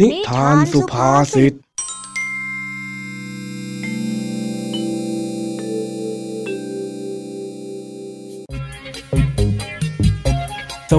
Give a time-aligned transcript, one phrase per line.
[0.00, 1.56] นิทานสุภาษิต ส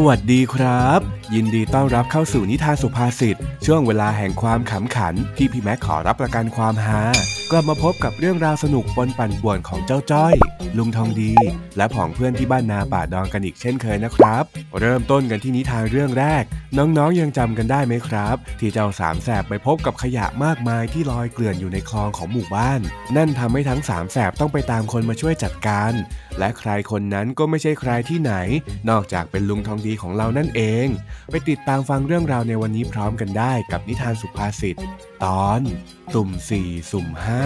[0.06, 1.00] วัสดีครับ
[1.36, 7.02] ยินดีต้อนรับเข้าสู่นิทานสุภาษิต ช่วงเวลาแห่งความขำขันที่พี่แม็กขอรับประกันความฮา
[7.52, 10.36] กลับมาพบกับเรื่องราวสนุกปนปั่นป่วนของเจ้าจ้อย
[10.78, 11.34] ลุงทองดี
[11.78, 14.44] และผองเพื่อนที่บ้านนาป่าดองกันอีกเช่นเคยนะครับ
[14.80, 16.44] เริ่มต้นกันที่นิทานเรื่องแรก
[16.78, 22.80] น้องๆยังจำกันได้ไหมครับ ที่เจ้าสามแสบไปพบกับขยะมากมายที่ลอยเกลื่อนอยู่ในคลองของหมู่บ้าน
[23.16, 25.94] นั่นทำให้ทั้งสามแสบต้องไปตามคนมาช่วยจัดการ
[26.40, 28.34] และใครคนนั้นก็ไม่ใช่ใครที่ไหน
[28.90, 30.88] นอกจากเป็นลุงทองดีของเรานั่นเอง
[31.32, 34.78] ไปติดตามฟังเรื่องราวในวันนี้พร้อมกันได้กับนิทานสุภาษิต
[35.24, 35.62] ตอน
[36.14, 37.38] ตุ่มสี่สุ่มห้าอ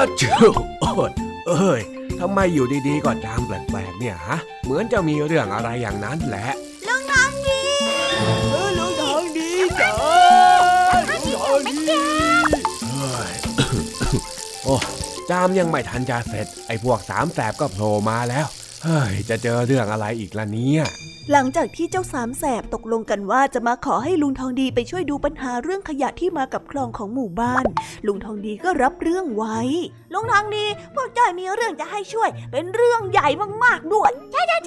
[0.20, 0.32] จู
[0.80, 1.12] โอ้ย
[1.46, 1.80] เอ้ย
[2.20, 6.48] ทำไมอยู่ดีๆก็จามแปลกๆเนี่ยฮะ เหมือนจะมีเรื่องอะไรอย่างนั้นแหละ
[15.30, 18.46] จามยังไม่ทันจะเสร็จ ไอ้พวกสามแสบก็โผล่มาแล้ว
[18.84, 20.84] เฮ้ย จะเจอเรื่องอะไรอีกล่ะเนี่ย
[21.32, 27.64] หลังจากที่เจ้าสามแสบตกลงกันว่าจะมาขอให้ลุงทองดีไปช่วยดูปัญหาเรื่องขยะที่มากับคลองของหมู่บ้าน
[28.06, 29.58] ลุงทองดีก็รับเรื่องไว้
[30.14, 33.28] ลุงทองดีพวกจ้อยมีเรื่องจะให้ช่วย เป็นเรื่องใหญ่
[33.64, 34.57] มากๆด้วย ใช่ใช่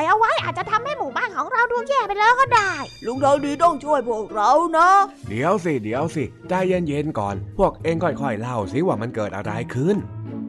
[0.00, 2.72] ใช่ถ้าปล่อยเอาไว้อาจจะทำให้หมู่บ้านของเราดูแย่ไปแล้วก็ได้
[3.06, 4.88] ลุงทองดีต้องช่วยพวกเรานะ
[5.28, 9.96] เดี๋ยวสิเดี๋ยวสิใจเย็นๆก่อน พวกเองค่อยๆเล่าสิว่ามันเกิดอะไรขึ้น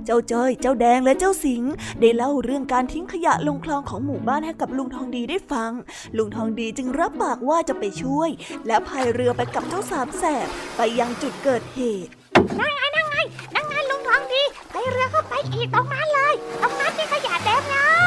[0.05, 5.71] เจ้าจ้อยเจ้าแดงและเจ้าสิงห์ได้เล่าเรื่องการทิ้งขยะลงคลองของหมู่บ้านให้กับลุงทองดีได้ฟัง
[6.17, 8.29] ลุงทองดีจึงรับปากว่าจะไปช่วย
[8.67, 10.47] และพายเรือไปกับเจ้าสามแสบ
[10.77, 12.11] ไปยังจุดเกิดเหตุ
[12.59, 13.15] นั่งไงนั่งไง
[13.55, 18.00] นั่งไงลุงทองดีพายเรือเข้าไปอีกตรงนั้นเลยตรงนั้นมีขยะเต็มเลย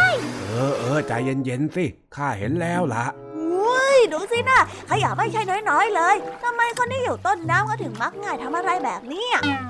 [0.49, 1.85] เออเออใจเย็นๆสิ
[2.17, 3.07] ข้าเห็นแล้วล่ะ
[3.39, 4.61] อุ้ยดูสินะ
[4.91, 9.27] ขยะไม่ใช่น้อยๆเลยทำไมคนที่อยู่ต้นน้ำก็ถึงมักง่ายทำอะไรแบบนี้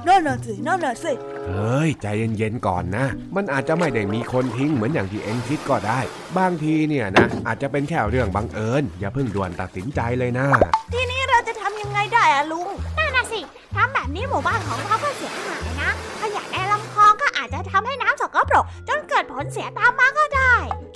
[0.06, 1.12] นั่นน่ะสินั่นน่ะสิ
[1.46, 3.06] เฮ้ยใจเย็นๆก่อนนะ
[3.36, 6.00] มันอาจจะไม่ได้มีคนทิ้งเหมือนอย่างที่เองคิดก็ได้
[6.38, 10.46] บางทีเนี่ยนะ อาจจะเป็นแค่เรื่องบังเอิญ อย่าเพิ่งด่วนตัดสินใจเลยนะ
[10.94, 12.68] ทีนี้เราจะทำยังไงได้อะลุง
[12.98, 13.40] นั่นน่ะสิ
[13.76, 15.63] ทำแบบนี้หมู่บ้านของเราก็เสียหาย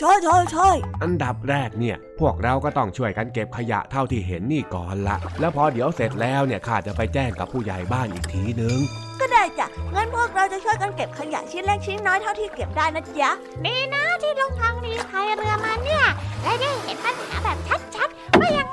[0.09, 0.71] ช่ใช่ใช่
[1.03, 8.79] อันดับแรกเนี่ย พวกเราก็ต้องช่วยกันเก็บขยะเท่าที่เห็นนี่ก่อนละ แล้วพอเดี๋ยวเสร็จแล้วเนี่ยข้าจะไปแจ้งกับผู้ใหญ่บ้านอีกทีนึง
[9.21, 13.31] ก็ได้จ้ะงั้นพวกเราจะช่วยกันเก็บขยะชิ้นเล็กชิ้นน้อยเท่าที่เก็บได้นะจ๊ะ
[13.65, 16.05] ดีนะที่ลุงทองดีพายเรือมาเนี่ย
[16.43, 17.59] และได้เห็นปัญหาแบบ
[17.95, 18.18] ชัดๆไม่อย่าง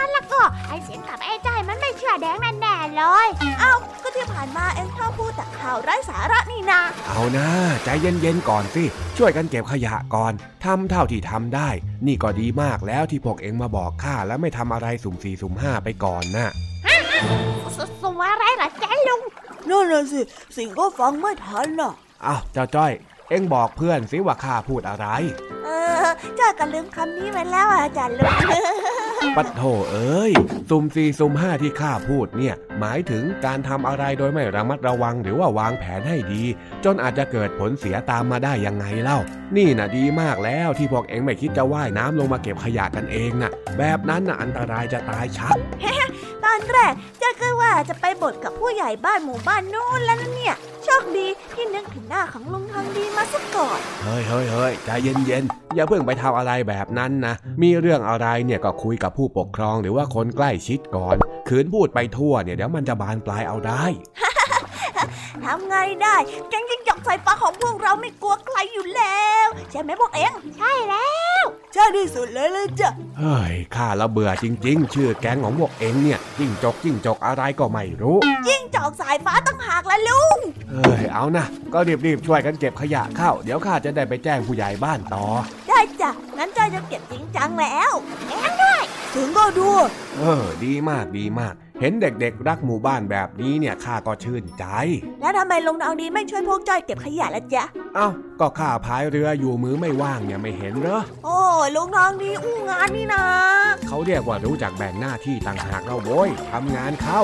[0.05, 3.27] นั้นละก็ไอ้เสียงกับไอ้ใจอยมันไม่เชื่อแดงแน่ๆเลย
[3.59, 3.73] เอ้า
[4.03, 7.47] ก็ที่ผ่านมาเอ็งชอบพูดแต่ข่าวไร้สาระนี่นาเอานะ
[7.83, 8.83] ใจเย็นๆก่อนสิ
[9.17, 10.33] ช่วยกันเก็บขยะก่อน
[10.65, 11.69] ทำเท่าที่ทำได้
[12.07, 16.51] นี่ก็ดีมากแล้วที่พวกเองมาบอกข้าแล้วไม่ทำอะไรสุ่มสี่สุ่มห้าไปก่อนนะ
[17.77, 19.21] สสมอะไรเหรอจ๊ะลุง
[19.69, 20.19] นั่นน่ะสิ
[20.57, 21.93] สิ่งก็ฟังไม่ทันน่ะ
[22.25, 22.91] อ้าวเจ้าจ้อย
[23.29, 25.07] เอ็งบอกเพื่อนสิว่าข้าพูดอะไร
[25.63, 25.67] เอ
[26.05, 26.07] อ
[26.39, 28.35] จ้าก็ลืมคำนี้ไปแล้วอะจ้ะลุง
[29.37, 30.31] ปัดโถเอ้ย
[30.69, 36.43] สุ่มสี่สุ่มห้าที่ข้าพูดเนี่ย หมายถึงการทำอะไรโดยไม่ระมัดระวังหรือว่าวางแผนให้ดี
[36.85, 39.19] จนอาจจะเกิดผลเสียตามมาได้ยังไงเล่า
[39.55, 45.57] นี่น่ะดีมากแล้วที่พวกเองไม่คิดจะว่ายน้ำลงมาเก็บขยะกันเองน่ะ แบบนั้นน่ะอันตรายจะตายชัด
[46.45, 61.15] ตอนแรกจ้าก็ว่าจะไปบ่นกับผู้ใหญ่บ้านหมู่บ้านนู้นแล้วนะเนี่ยโชคดีที่นึกถึงหน้าของลุงทองดีมาสักก่อน เฮ้ยเฮ้ยเฮ้ยใจเย็นๆอย่าเพิ่งไปทำอะไรแบบนั้นนะ มีเรื่องอะไรเนี่ยก็คุยกับผู้ปกครองหรือว่าคนใกล้ชิดก่อน
[61.49, 63.83] ขืนพูดไปทั่วเนี่ยเดี๋ยวมันจะบานปลายเอาได้
[65.45, 66.15] ทำไงได้
[66.49, 71.09] แก๊งยิงหยอกใส่ปลาของพวกเราไม่กลัวใครอยู่แล้ว ใช่ไหมพวกเอ็งใช่แล้
[71.41, 71.43] ว
[71.73, 72.89] ใช่ที่สุดเลยเลยจ้ะ
[73.19, 78.17] เฮ้ยข้าละเบื่อจริง ๆ ชื่อแก๊งของพวกเองเนี่ยจิ้งจกจิ้งจกอะไรก็ไม่รู้
[78.47, 80.37] ยิงจอกสายฟ้าตั้งหากละลุง
[80.71, 85.25] เฮ้ยเอานะก็รีบๆช่วยกันเก็บขยะเข้า เดี๋ยวข้าจะได้ไปแจ้งผู้ใหญ่บ้านต่อ
[85.69, 87.91] ได้จ้ะงั้นจ้อยจะเก็บจริงจังแล้ว
[88.29, 88.83] แองด้วย
[89.15, 94.65] ถึงก็ด้วยเออดีมากดีมาก เห็นเด็กๆ รักหมู่บ้านแบบนี้เนี่ยข้าก็ชื่นใจ
[95.21, 97.63] แล้วทำไมลุงทองดีไม่ช่วยพวกจ้อยเก็บขยะละจ๊ะ
[97.95, 98.07] เอ้า
[98.39, 101.37] ก็ข้าพายเรืออยู่มือไม่ว่างเนี่ยไม่เห็นเหรอ โอ้
[101.75, 103.23] ลุงทองดีอู้งานนี่นะ
[103.87, 107.21] เขาเรียกว่ารู้จักแบ่งหน้าที่ต่างหากเราโว้ยทำงานเข้า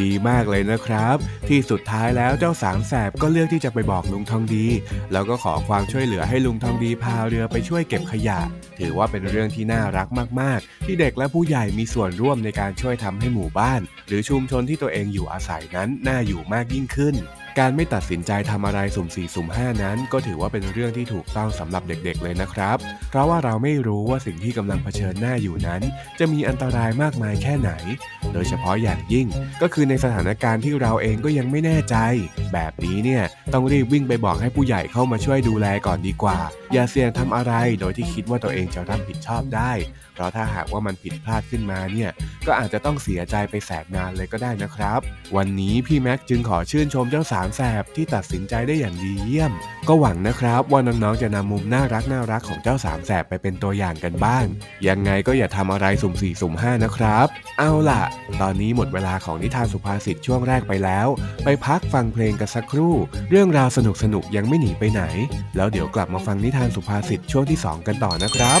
[0.00, 1.16] ดีมากเลยนะครับ
[1.48, 4.66] ที่สุดท้ายแล้วเจ้าสามแสบก็เลือกที่จะไปบอกลุงทองดี
[5.12, 8.40] แล้วก็ขอความช่วยเหลือให้ลุงทองดีพาเรือไปช่วยเก็บขยะ
[8.78, 10.08] ถือว่าเป็นเรื่องที่น่ารัก
[10.40, 17.14] มากๆ ที่เด็กและผู้ใหญ่มีส่วนร่วมในการช่วยทำให้หมู่บ้าน หรือชุมชนที่ตัวเองอยู่อาศัยนั้นน่าอยู่มากยิ่งขึ้น
[17.58, 22.76] การไม่ตัดสินใจทำอะไรสุ่มสี่สุ่มห้านั้น ก็ถือว่าเป็นเรื่องที่ถูกต้องสำหรับเด็กๆเลยนะครับ
[23.10, 25.82] เพราะว่าเราไม่รู้ว่าสิ่งที่กำลังเผชิญหน้าอยู่นั้น
[26.18, 27.70] จะมีอันตรายมากมายแค่ไหน
[28.32, 29.26] โดยเฉพาะอย่างยิ่ง
[29.62, 31.96] ก็คือในสถานการณ์ที่เราเองก็ยังไม่แน่ใจ
[32.52, 36.38] แบบนี้เนี่ยต้องรีบวิ่งไปบอกให้ผู้ใหญ่เข้ามาช่วยดูแลก่อนดีกว่า
[36.72, 39.72] อย่าเสี่ยงทำอะไรโดยที่คิดว่าตัวเองจะรับผิดชอบได้
[40.16, 42.10] เพราะถ้าหากว่ามันผิดพลาดขึ้นมาเนี่ย
[42.46, 45.00] ก็อาจจะต้องเสียใจไปแสกนานเลยก็ได้นะครับ
[45.36, 49.52] วันนี้พี่แม็กจึงขอชื่นชมเจ้าสามแสบที่ตัดสินใจได้อย่างดีเยี่ยม
[49.88, 54.44] ก็หวังนะครับว่าน้องๆจะนำมุมน่ารักน่ารักของเจ้าสามแสบไปเป็นตัวอย่างกันบ้าง
[54.88, 57.26] ยังไงก็อย่าทำอะไรสุ่มสี่สุ่มห้านะครับ
[57.58, 58.02] เอาล่ะ
[58.42, 61.08] ตอนนี้หมดเวลาของนิทานสุภาษิตช่วงแรกไปแล้ว
[61.44, 62.94] ไปพักฟังเพลงกันสักครู่
[63.30, 63.78] เรื่องราวส
[64.12, 65.02] นุกๆยังไม่หนีไปไหน
[65.56, 68.60] แล้วเดี๋ยวกลับมาฟังนิทานสุภาษิตช่วงที่ 2 กันต่อนะครับ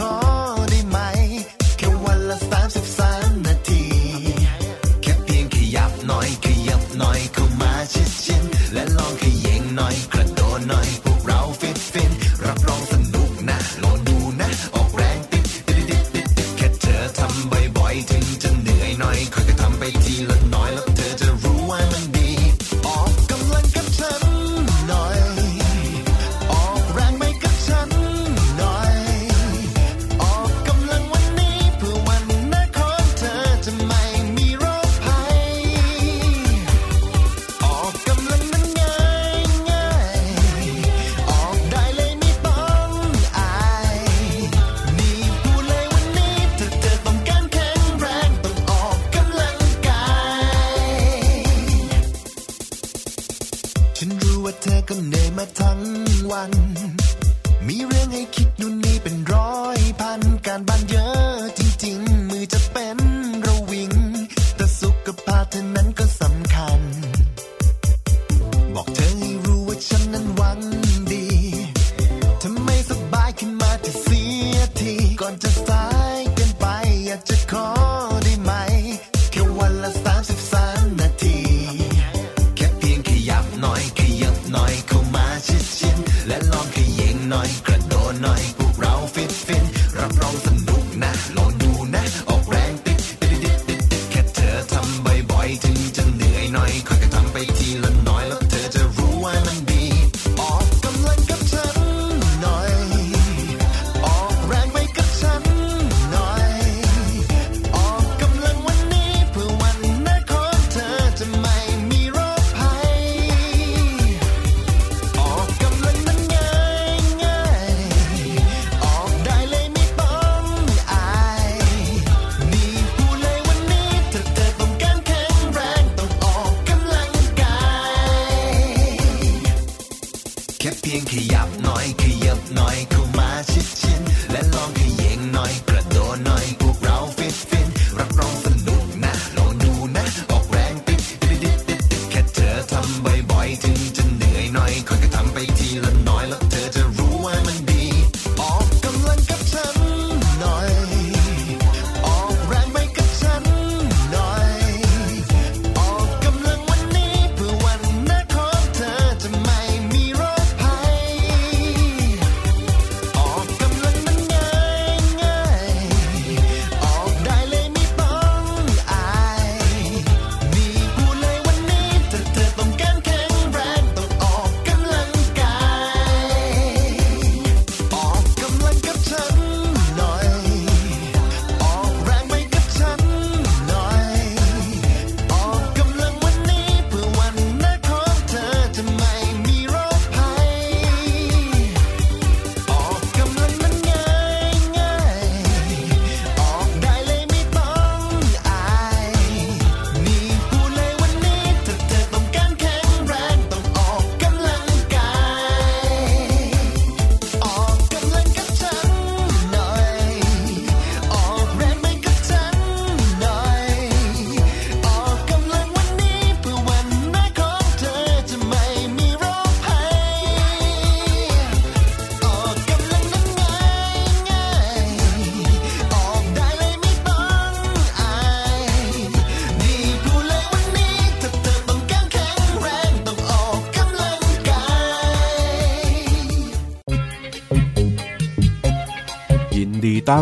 [86.31, 88.60] และลองขยิงหน่อยกระโดดหน่อย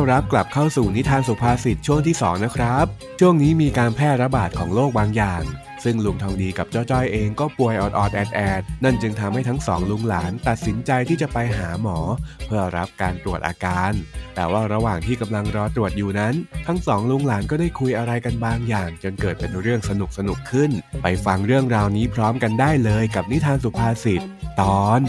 [0.10, 2.86] รับกลับเข้าสู่นิทานสุภาษิตช่วงที่ 2 นะครับ
[3.20, 5.44] ช่วงนี้มีการแพร่ระบาดของโรคบางอย่าง
[5.84, 12.00] ซึ่งลุงทองดีกับเจ้าจ้อยเองก็ป่วยออดๆแอดแอดนั่นจึงทำให้ทั้งสองลุงหลานตัดสินใจที่จะไปหาหมอ
[12.46, 13.92] เพื่อรับการตรวจอาการ
[14.36, 16.34] แต่ว่าระหว่างที่กำลังรอตรวจอยู่นั้น
[16.68, 20.72] ทั้งสองลุงหลานก็ได้คุยอะไรกันบางอย่าง จนเกิดเป็นเรื่องสนุกสนุกขึ้น
[21.04, 24.22] ไปฟังเรื่องราวนี้พร้อมกันได้เลยกับนิทานสุภาษิต
[24.62, 25.02] ตอน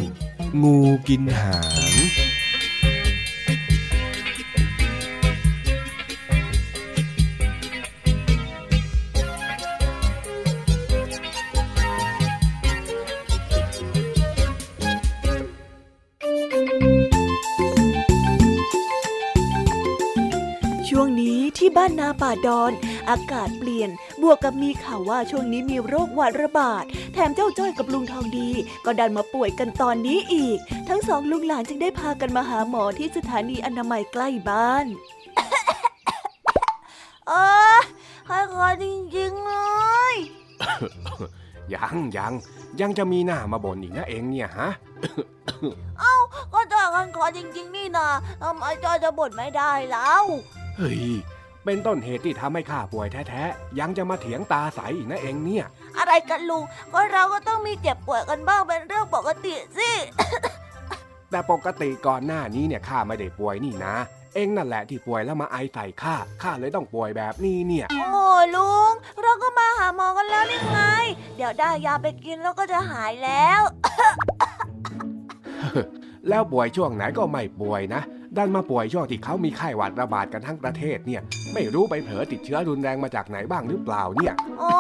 [0.63, 0.79] งู
[1.09, 1.59] กินหา
[1.93, 22.73] งานนาป่าดอน
[23.11, 23.91] อากาศเปลี่ยน
[24.23, 28.49] บวกกับมีข่าวว่าช่วงนี้มีโรคหวัดระบาด แถมเจ้าจ้อยกับลุงทองดี
[28.85, 34.87] ก็ดันมาป่วยกันตอนนี้อีก ทั้งสองลุงหลานจึงได้พากันมาหาหมอที่สถานีอนามัยใกล้บ้าน
[37.29, 37.33] เอ
[37.77, 37.79] อ
[38.27, 38.85] ใครคอจ
[39.17, 39.53] ริงๆเล
[40.13, 40.15] ย
[41.75, 42.33] ยังยัง
[42.81, 44.71] ยังจะมีหน้ามาบ่นอีกนะเองเนี่ยฮะ
[46.53, 48.09] ก็จ้อยกันคอจริง ๆ นี่นะ
[48.43, 50.25] ทำไมจ้อยจะบ่นไม่ได้แล้ว
[50.77, 51.05] เฮ้ย
[51.65, 55.65] เป็นต้นเหตุที่ทำให้ข้าป่วยแท้ๆ ยังจะมาเถียงตาใสอีกนะเองเนี่ย
[55.99, 59.91] อะไรกันลุงก็เราก็ต้องมีเจ็บป่วยกันบ้างเป็นเรื่องปกติสิ
[61.31, 63.95] แต่ปกติก่อนหน้านี้เนี่ยข้าไม่ได้ป่วยนี่นะ
[64.35, 70.81] เองนั่นแหละที่ป่วยแล้วมาไอใส่ข้าข้าเลยต้องป่วยแบบนี้เนี่ย โอ้ลุง เราก็มาหาหมอกันแล้วนี่ไง
[71.37, 73.63] เดี๋ยวได้ยาไปกินแล้วก็จะหายแล้ว
[76.29, 78.03] แล้วป่วยช่วงไหนก็ไม่ป่วยนะ
[78.37, 81.21] ดันมาป่วยช่วงที่เขามีไข้หวัดระบาดกันทั้งประเทศเนี่ย
[81.55, 84.75] ไม่รู้ไปเผลอติดเชื้อรุนแรงมาจากไหนบ้างหรือเปล่าเนี่ย โอ้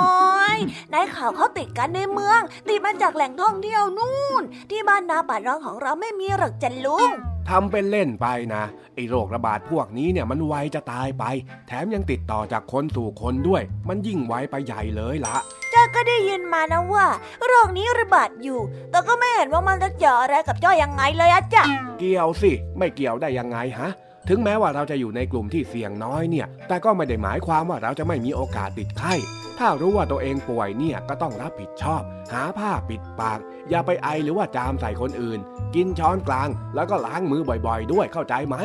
[0.57, 0.59] ย
[0.92, 7.11] ในข่าวเขาติดกันในเมืองติดมาจากแหล่งท่องเที่ยวนู่น ที่บ้านนาป่าร้องของเราไม่มีหรอกจันลุง
[7.50, 8.62] ทำเป็นเล่นไปนะ
[8.95, 11.25] ไอโรคระบาดพวกนี้เนี่ยมันไวจะตายไป
[11.69, 15.37] แถมยังติดต่อจากคนสู่คนด้วย มันยิ่งไวไปใหญ่เลยละ
[15.73, 17.07] จ้าก็ได้ยินมานะว่า
[17.47, 21.64] โรคนี้ระบาดอยู่ แต่ก็ไม่เห็นว่ามันจะเกี่ยวอะไรกับจ้อยยังไงเลยอะจ้ะ
[21.99, 23.90] เกี่ยวสิ ไม่เกี่ยวได้ยังไงฮะ
[24.28, 29.14] ถึงแม้ว่าเราจะอยู่ในกลุ่มที่เสี่ยงน้อยเนี่ย แต่ก็ไม่ได้หมายความว่าเราจะไม่มีโอกาสติดไข้
[29.62, 32.02] ถ้ารู้ว่าตัวเองป่วยเนี่ยก็ต้องรับผิดชอบ
[32.33, 33.38] หาผ้าปิดปาก
[33.71, 35.40] อย่าไปไอหรือว่าจามใส่คนอื่น
[35.75, 38.57] กินช้อนกลาง แล้วก็ล้างมือบ่อยๆ ด้วยเข้าใจไหม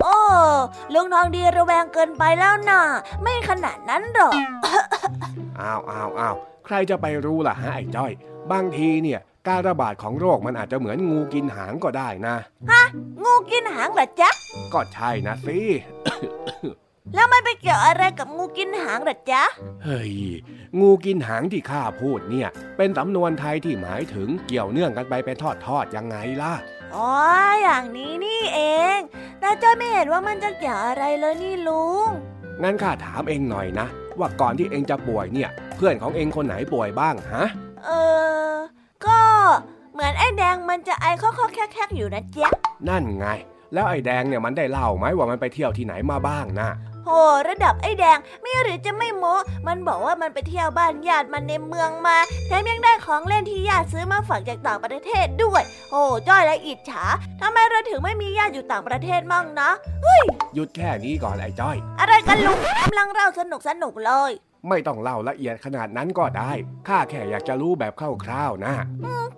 [0.00, 0.16] โอ้
[0.94, 2.80] ลุงทองดีระแวงเกินไปแล้วน่ะ
[3.22, 4.32] ไม่ขนาดนั้นหรอก
[5.60, 8.12] อ้าวอ้าวอ้าวใครจะไปรู้ล่ะฮะไอ้จ้อย
[8.52, 12.36] บางทีเนี่ยการระบาดของโรคมันอาจจะเหมือนงูกินหางก็ได้นะ
[13.24, 14.30] งูกินหางเหรอจ๊ะ
[14.74, 15.58] ก็ใช่นะสิ
[17.14, 19.44] แล้วมันไปเกี่ยวอะไรกับงูกินหางเหรอจ๊ะ
[19.84, 20.14] เฮ้ย
[20.80, 26.54] งูกินหางที่ข้าพูดเนี่ย เป็นสำนวนไทยที่หมายถึงเกี่ยวเนื่องกันไปเป็นทอดๆยังไงล่ะ
[26.94, 27.12] อ๋อ
[27.62, 28.60] อย่างนี้นี่เอ
[28.96, 28.98] ง
[29.40, 32.08] แต่จ้อยไม่เห็นว่ามันจะเกี่ยวอะไรเลยนี่ลุง
[32.62, 33.86] งั้นข้าถามเองหน่อยนะ
[34.18, 37.46] ว่าก่อนที่เองจะป่วยเนี่ย เพื่อนของเองคนไหนป่วยบ้างฮะ
[37.86, 37.90] เอ
[38.50, 38.52] อ
[39.06, 39.20] ก็
[39.92, 42.48] เหมือนไอ้แดงมันจะไอข้อๆแคกๆอยู่นะจ๊ะ
[42.88, 43.26] นั่นไง
[43.72, 46.68] แล้วไอ้แดงเนี่ยมันได้เล่าไหมว่ามันไปเที่ยวที่ไหนมาบ้างนะ
[47.04, 47.08] โห
[47.48, 49.34] ระดับไอ้แดงไม่หรือจะไม่โม้
[49.66, 52.16] มันบอกว่ามันไปเที่ยวบ้านญาติมันในเมืองมา
[52.46, 57.04] แถมยังได้ของเล่นที่ญาติซื้อมาฝากจากต่างประเทศด้วย โอ้จ้อยและอิจฉา
[57.40, 59.70] ทำไมเราถึงไม่มีญาติอยู่ต่างประเทศมั่งนะ
[60.54, 64.32] หยุดแค่นี้ก่อนไอ้จ้อย อะไรกันลุงกำลังเล่าสนุกสนุกๆเลย
[64.68, 66.52] ไม่ต้องเล่าละเอียดขนาดนั้นก็ได้
[66.88, 67.92] ข้าแค่อยากจะรู้แบบ
[68.24, 68.74] คร่าวๆนะ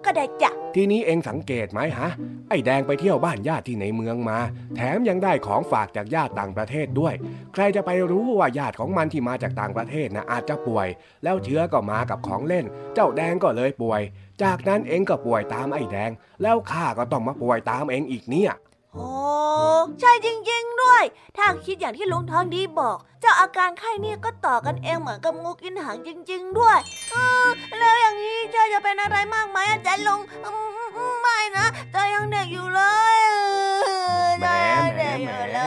[0.05, 2.11] ก็ได้จ้ะ ทีนี้เองสังเกตไหมฮะ
[2.49, 4.39] ไอ้แดงไปเที่ยวบ้านญาติที่ในเมืองมา
[4.77, 7.15] แถมยังได้ของฝากจากญาติต่างประเทศด้วย
[7.55, 10.89] ใครจะไปรู้ว่าญาติของมันที่มาจากต่างประเทศนะอาจจะป่วย
[11.25, 12.65] แล้วเชื้อก็มากับของเล่น
[12.95, 14.01] เจ้าแดงก็เลยป่วย
[14.43, 16.11] จากนั้นเองก็ป่วยตามไอ้แดง
[16.43, 18.53] แล้วข้าก็ต้องมาป่วยตามเองอีกเนี่ย
[18.95, 19.11] โอ้
[20.01, 21.03] ใช่จริง ๆ ด้วย
[21.37, 26.79] ถ้าคิดอย่างที่ลุงทองดีบอก เจ้าอาการไข้เนี่ยก็ต่อกันเองเหมือนกับงูกินหางจริง ๆ ด้วย
[27.13, 27.49] เออ
[27.79, 30.51] แล้วอย่างนี้เจ้าจะเป็นอะไรมากไหมอาจารย์ลุงอื
[30.87, 32.83] มอืมไม่นะเจ้ายังเด็กอยู่เล
[33.15, 33.91] ยเอ
[34.27, 35.61] อแหมเจ้ายังแหมเด็กอยู่แหมเล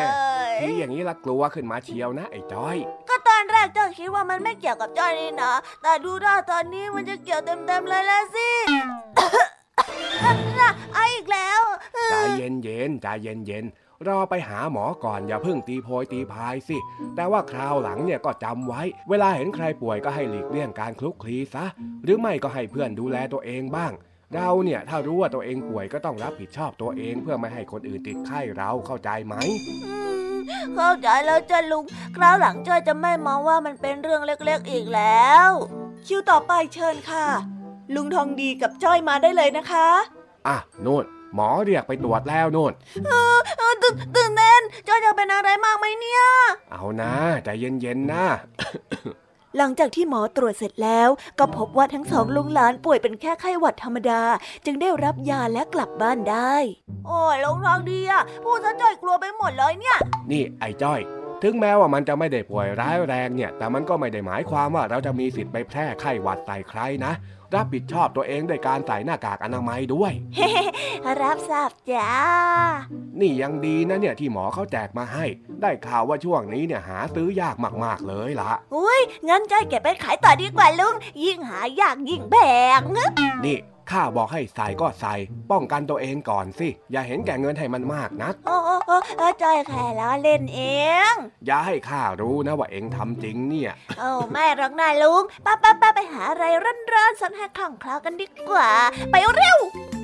[0.50, 2.78] ยที่อย่างนี้ละกลัวขึ้นมาเชียวนะไอ้จ้อย
[3.10, 8.50] ก็ตอนแรกเจ้าคิดว่ามันไม่เกี่ยวกับจ้อยนี่นะแต่ดูท่าตอนนี้มันจะเกี่ยวเต็มๆเลยละสิ
[10.60, 11.62] น่ะไออีกแล้ว
[12.10, 16.78] ใจเย็นเย็นๆใจเย็นเย็นๆรอไปหาหมอก่อนอย่าเพิ่งตีโพยตีพายสิ
[17.16, 21.66] แต่ว่าคราวหลังเนี่ยก็จำไว้ เวลาเห็นใครป่วยก็ให้หลีกเลี่ยงการคลุกคลีซะ
[22.04, 23.92] หรือไม่ก็ให้เพื่อนดูแลตัวเองบ้าง
[24.36, 29.36] เราเนี่ยถ้ารู้ว่าตัวเองป่วยก็ต้องรับผิดชอบตัวเองเพื่อไม่ให้คนอื่นติดไข้เราเข้าใจไหม
[29.88, 30.38] อืม
[30.76, 31.84] เข้าใจแล้วจ้ะลุง
[32.16, 35.50] คราวหลังจ้อยจะไม่มองว่ามันเป็นเรื่องเล็กๆอีกแล้ว
[36.06, 37.28] คิวต่อไปเชิญค่ะ
[37.96, 39.88] ลุงทองดีกับจ้อยมาได้เลยนะคะ
[40.48, 42.74] อะนู่นหมอเรียกไปตรวจแล้วนู่น
[43.06, 46.24] เออเออตื่นตื่นเต้นจอยจะเป็นอะไรมากไหมเนี่ย
[46.72, 47.14] เอานะ
[47.44, 48.26] ใจเย็นๆนะ
[49.58, 54.22] หลังจากที่หมอตรวจเสร็จแล้วก็พบว่าทั้งสองลุงหลานป่วยเป็นแค่ไข้หวัดธรรมดา
[54.66, 56.56] จึงได้รับยาและกลับบ้านได้
[57.08, 59.98] โอ้ยลุงทองดีอะพูดซะจ้อยกลัวไปหมดเลยเนี่ย
[60.32, 61.00] นี่ไอ้จ้อย
[61.44, 67.14] ถึงแม้ว่ามันจะไม่ได้ป่วยร้ายแรงเนี่ย แต่มันก็ไม่ได้หมายความว่าเราจะมีสิทธิ์ไปแพร่ไข้หวัดใส่ใครนะ
[67.56, 70.12] รับผิดชอบตัวเองด้วยการใส่หน้ากากอนามัยด้วย
[71.22, 72.12] รับทราบจ้า
[73.20, 75.26] นี่ยังดีนะเนี่ยที่หมอเขาแจกมาให้
[75.62, 82.36] ได้ข่าวว่าช่วงนี้เนี่ยหาซื้อยากมากๆเลยล่ะอุ้ยงั้นใจเก็บไปขายต่อดีกว่าลุง ยิ่งหายากยิ่งแพ
[82.78, 82.82] ง
[83.46, 83.60] นี่
[83.92, 85.14] ข้าบอกให้ใส่ก็ใส่
[85.52, 90.62] ป้องกันตัวเองก่อนสิ อย่าเห็นแก่เงินให้มันมากนะโอ้โอ้โอ้จอยแค่ล้อเล่นเอ
[91.12, 91.14] ง
[91.46, 96.44] อย่าให้ข้ารู้นะว่าเองทำจริงเนี่ยโอ้ไม่หรอกนะลุงป้าป้าป้าไปหาอะไร
[96.94, 98.70] ร้อนๆสันให้คล่องคลากันดีกว่า
[99.12, 99.58] ไปเร็ว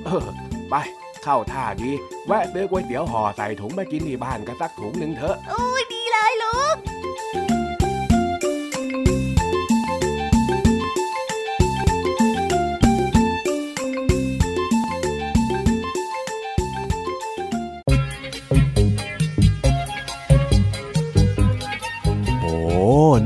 [0.05, 0.27] เออ
[0.69, 0.75] ไป
[1.23, 1.91] เข้าท่าดี
[2.27, 6.75] แวะซื้อก๋วยเตี๋ยวห่อใส่ถุงมากินที่บ้านกันสักถุงหนึ่งเถอะ อุ้ยดีเลยลุง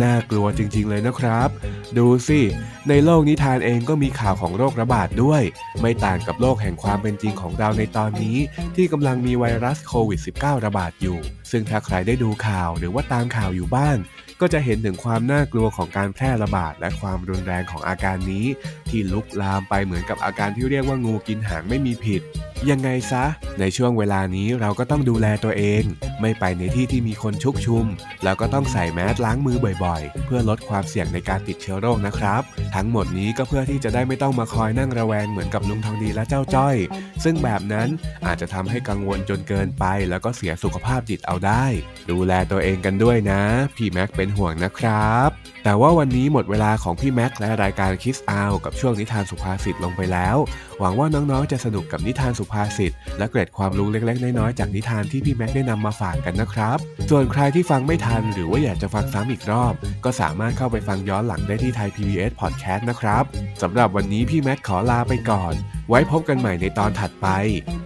[0.04, 1.50] น่ากลัวจริง ๆ เลยนะครับ
[1.98, 2.42] ดูสิ
[2.90, 5.42] ในโลกนิทานเองก็มีข่าวของโรคระบาดด้วย
[5.82, 8.38] ไม่ต่างกับโลกแห่งความเป็นจริงของเราในตอนนี้
[8.76, 11.18] ที่กำลังมีไวรัสโควิด -19 ระบาดอยู่
[11.52, 13.98] ซึ่งถ้าใครได้ดูข่าวหรือว่าตามข่าวอยู่บ้าน
[14.42, 18.46] ก็จะเห็นถึงความน่ากลัวของการแพร่ระบาดและความรุนแรงของอาการนี้
[18.90, 22.22] ที่ลุกลามไปเหมือนกับอาการที่เรียกว่างูกินหางไม่มีผิด
[22.70, 23.24] ยังไงซะ
[23.60, 25.84] ในช่วงเวลานี้เราก็ต้องดูแลตัวเอง
[26.22, 27.86] ไม่ไปในที่ที่มีคนชุกชุม
[28.24, 32.42] แล้วก็ต้องใส่แมสล้างมือบ่อยๆ เพื่อลดความเสี่ยงในการติดเชื้อโรคนะครับ
[32.76, 36.76] ทั้งหมดนี้ก็เพื่อที่จะได้ไม่ต้องมาคอยนั่งระแวงเหมือนกับลุงทองดีและเจ้าจ้อย
[37.24, 37.88] ซึ่งแบบนั้น
[38.26, 41.66] อาจจะทำให้กังวลจนเกินไป แล้วก็เสียสุขภาพจิตเอาได้
[42.12, 43.42] ดูแลตัวเองกันด้วยนะ
[43.76, 45.30] พี่แม็กเป็นห่วงนะครับ
[45.64, 50.38] แต่ว่าวันนี้หมดเวลาของพี่แม็กและรายการคิสอากับช่วงนิทานสุภาษิตลงไปแล้ว
[50.80, 56.78] หวังว่าน้องๆจะสนุกกับนิทานสุภาษิตและเกร็ดความรู้เล็กๆ น้อยๆจากนิทานที่พี่แม็กได้นำมาฝากกันนะครับ
[57.10, 59.74] ส่วนใครที่ฟังไม่ทันหรือว่าอยากจะฟังซ้ำอีกรอบ
[60.06, 63.24] ก็สามารถเข้าไปฟังย้อนหลังได้ที่ไทย PBS Podcast นะครับ
[63.62, 65.54] สำหรับวันนี้พี่แม็กขอลาไปก่อน
[65.90, 67.28] ไว้พบกันใหม่ในตอนถัดไป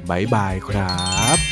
[0.09, 0.95] บ๊ายบายครั
[1.37, 1.50] บ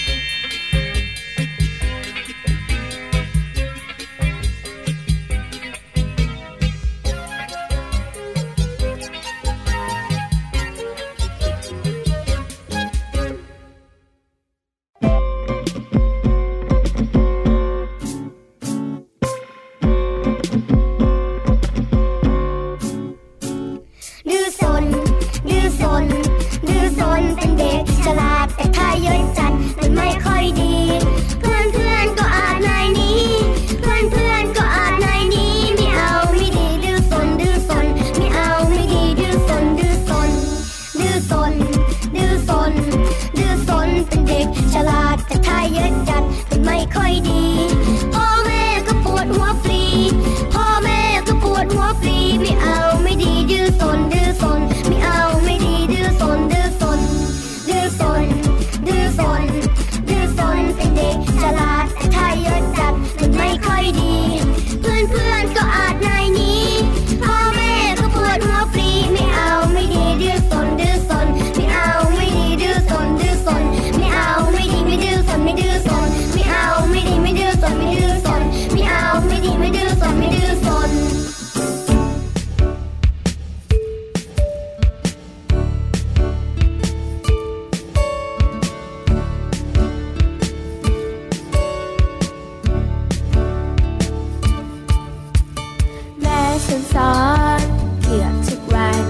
[96.69, 97.17] ฉันสอ
[97.59, 97.61] น
[98.03, 99.03] เกือบทุกวัน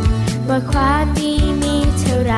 [0.47, 2.35] ว่าความดีมีเท่าไร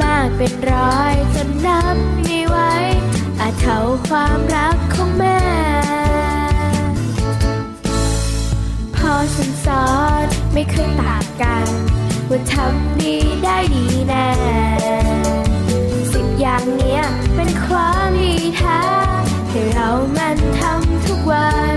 [0.00, 2.56] มากเป็นร้อยจนนับไม่ไหว
[3.40, 5.40] อาจเท่าความรักของแม่
[8.96, 9.88] พอฉันสอ
[10.24, 11.68] นไม่เคยต่างกัน
[12.28, 14.28] ว่าทำดีได้ดีแน่
[16.12, 17.02] สิบอย่างเนี้ย
[17.34, 18.80] เป็นความดีแท้
[19.50, 21.48] ที่เรามันทำทุกวั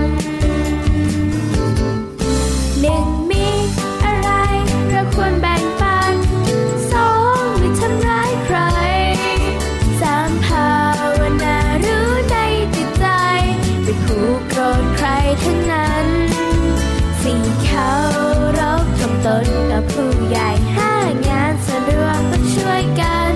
[19.94, 20.92] ผู้ใหญ่ห้า
[21.28, 23.34] งานสะดวกต้องช่วยกัน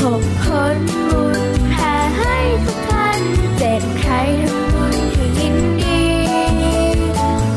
[0.00, 0.76] หกคน
[1.08, 3.20] บุญแผ่ให้ทุกท่าน
[3.58, 6.02] เจ็ดใครทำบุญให้ยินดี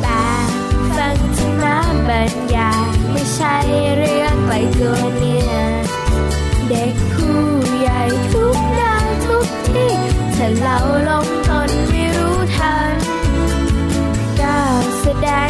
[0.02, 0.06] แป
[0.48, 0.50] ด
[0.96, 3.56] ฟังธรรมะบรรยายไม่ใช่
[3.98, 5.54] เรื่องไกลตัวเนี่ย
[6.70, 7.40] เด็กผู้
[7.80, 8.02] ใหญ่
[8.34, 9.94] ทุกดาวทุกที่
[10.36, 12.96] ถ้าเราลงตนไม่รู้ทัน
[14.42, 15.50] ก้าวแสดง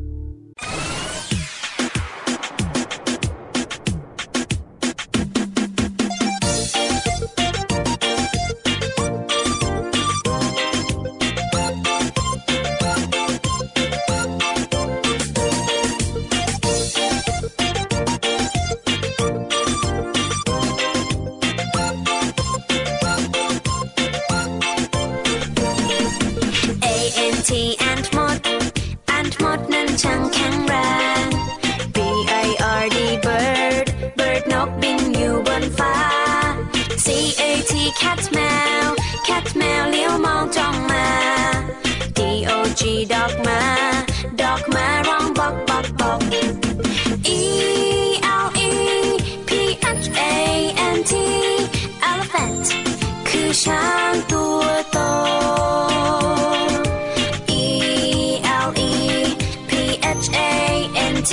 [42.81, 43.61] จีดอกมา
[44.41, 46.19] ดอกมาร้องบอกบอกบอก
[47.39, 47.41] E
[48.45, 48.71] L E
[49.47, 49.49] P
[50.03, 50.33] H A
[50.95, 51.13] N T
[52.09, 52.65] elephant
[53.27, 54.97] คือช้างตัวโต
[57.63, 57.65] E
[58.65, 58.93] L E
[59.69, 59.71] P
[60.23, 60.39] H A
[61.13, 61.31] N T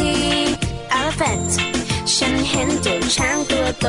[0.99, 1.53] elephant
[2.15, 3.87] ฉันเห็นเจ้าช้างตัวโต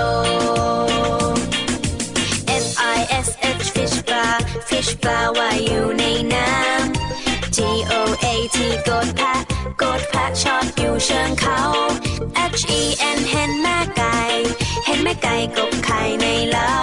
[2.64, 2.66] F
[2.98, 3.30] I S
[3.62, 4.28] H fish ปลา
[4.68, 6.99] fish ปลาว่ายอยู่ในน้ำ
[8.60, 9.40] มีโกดแพะ
[9.78, 11.60] โกดแพะชอบอยู่เชิงเขา
[12.60, 12.82] H E
[13.18, 14.18] N เห็นแม่ไก่
[14.86, 16.74] เห็นแม่ไก่กบไข่ในเล้า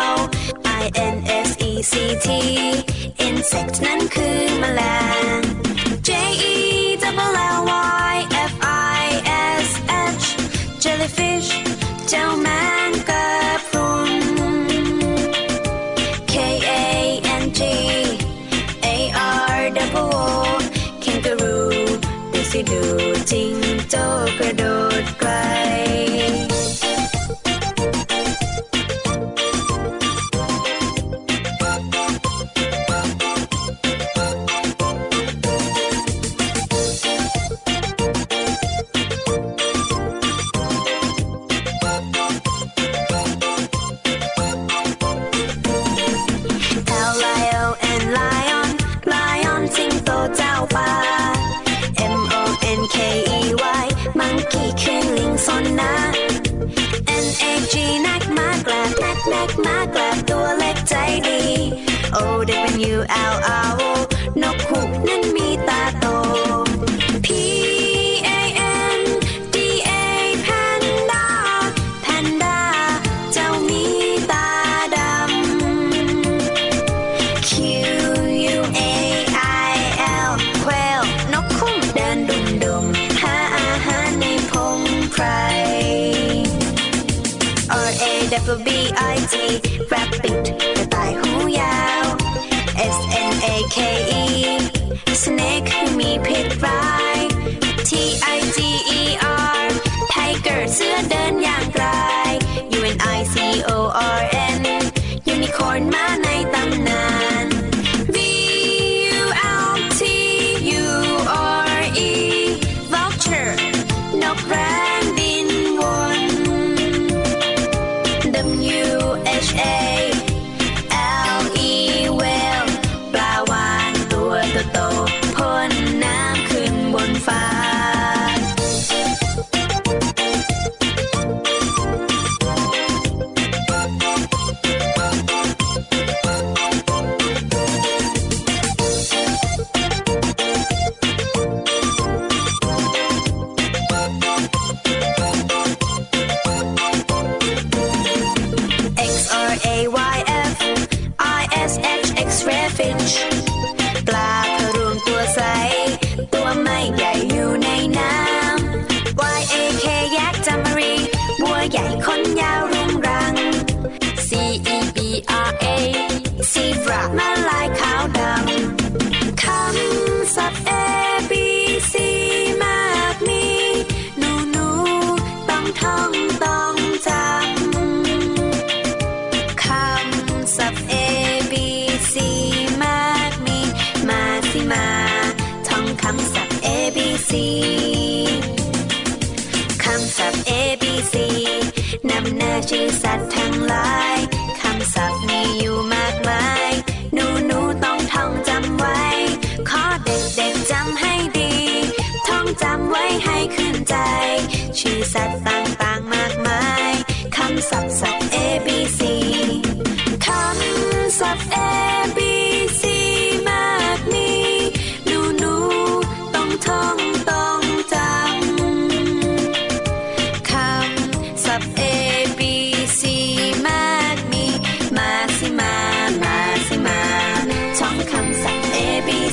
[0.83, 0.85] I
[1.15, 1.93] N S E C
[2.27, 2.29] T
[3.27, 4.81] insect นั้นคือแมล
[5.39, 5.46] ง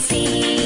[0.04, 0.63] see.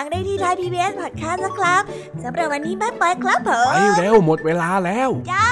[0.00, 1.82] ฟังย้อนหลังได้ที่ไทยพีบีเอสพอดแคสต์นะครับ
[2.22, 5.49] สำหรับวันนี้บ๊ายบายครับผมไปเร็วหมดเวลาแล้วจ้า